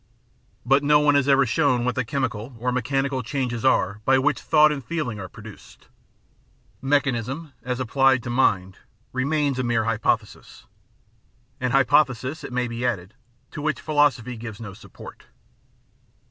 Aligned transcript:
But 0.65 0.81
no 0.81 0.99
one 0.99 1.13
has 1.13 1.27
ever 1.27 1.45
shown 1.45 1.85
what 1.85 1.93
the 1.93 2.03
chemical 2.03 2.55
or 2.57 2.71
mechanical 2.71 3.21
changes 3.21 3.63
are 3.63 4.01
by 4.03 4.17
which 4.17 4.39
thought 4.41 4.71
and 4.71 4.83
feeling 4.83 5.19
are 5.19 5.29
produced. 5.29 5.89
Mech 6.81 7.03
anism, 7.03 7.51
as 7.61 7.79
applied 7.79 8.23
to 8.23 8.31
mind, 8.31 8.79
remains 9.13 9.59
a 9.59 9.63
mere 9.63 9.83
hypothesis, 9.83 10.65
an 11.59 11.69
hypothesis, 11.69 12.43
it 12.43 12.51
may 12.51 12.67
be 12.67 12.83
added, 12.83 13.13
to 13.51 13.61
which 13.61 13.79
philosophy 13.79 14.37
gives 14.37 14.59
no 14.59 14.73
support. 14.73 15.25